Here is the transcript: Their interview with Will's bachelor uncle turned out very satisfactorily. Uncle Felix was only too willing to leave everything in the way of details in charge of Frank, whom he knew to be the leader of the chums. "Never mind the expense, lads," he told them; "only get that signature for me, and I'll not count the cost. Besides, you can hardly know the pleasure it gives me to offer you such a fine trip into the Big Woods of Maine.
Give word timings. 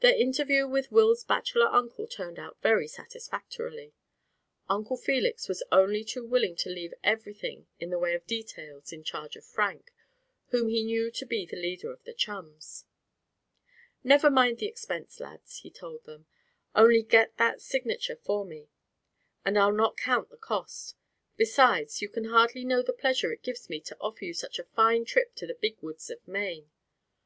Their 0.00 0.14
interview 0.14 0.68
with 0.68 0.92
Will's 0.92 1.24
bachelor 1.24 1.68
uncle 1.68 2.06
turned 2.06 2.38
out 2.38 2.60
very 2.60 2.86
satisfactorily. 2.86 3.94
Uncle 4.68 4.98
Felix 4.98 5.48
was 5.48 5.62
only 5.72 6.04
too 6.04 6.22
willing 6.26 6.54
to 6.56 6.68
leave 6.68 6.92
everything 7.02 7.66
in 7.80 7.88
the 7.88 7.98
way 7.98 8.12
of 8.14 8.26
details 8.26 8.92
in 8.92 9.02
charge 9.04 9.36
of 9.36 9.46
Frank, 9.46 9.90
whom 10.48 10.68
he 10.68 10.82
knew 10.82 11.10
to 11.12 11.24
be 11.24 11.46
the 11.46 11.56
leader 11.56 11.90
of 11.90 12.04
the 12.04 12.12
chums. 12.12 12.84
"Never 14.04 14.28
mind 14.30 14.58
the 14.58 14.66
expense, 14.66 15.18
lads," 15.18 15.60
he 15.60 15.70
told 15.70 16.04
them; 16.04 16.26
"only 16.74 17.00
get 17.02 17.38
that 17.38 17.62
signature 17.62 18.16
for 18.16 18.44
me, 18.44 18.68
and 19.46 19.58
I'll 19.58 19.72
not 19.72 19.96
count 19.96 20.28
the 20.28 20.36
cost. 20.36 20.94
Besides, 21.38 22.02
you 22.02 22.10
can 22.10 22.24
hardly 22.24 22.66
know 22.66 22.82
the 22.82 22.92
pleasure 22.92 23.32
it 23.32 23.42
gives 23.44 23.70
me 23.70 23.80
to 23.80 23.96
offer 23.98 24.26
you 24.26 24.34
such 24.34 24.58
a 24.58 24.64
fine 24.76 25.06
trip 25.06 25.28
into 25.30 25.46
the 25.46 25.54
Big 25.54 25.78
Woods 25.80 26.10
of 26.10 26.28
Maine. 26.28 26.70